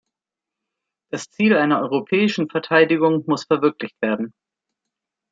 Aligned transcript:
Das 1.11 1.29
Ziel 1.29 1.55
einer 1.55 1.79
europäischen 1.81 2.49
Verteidigung 2.49 3.23
muss 3.27 3.43
verwirklicht 3.45 4.01
werden. 4.01 4.33